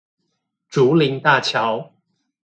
[0.67, 1.93] 竹林大橋